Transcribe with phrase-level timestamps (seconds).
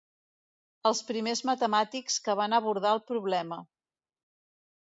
[0.89, 3.61] Els primers matemàtics que van abordar el problema.